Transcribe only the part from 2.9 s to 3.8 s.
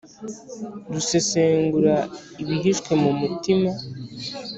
mu mutima